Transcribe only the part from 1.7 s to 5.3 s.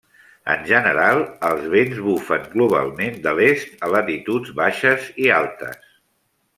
vents bufen globalment de l'est a latituds baixes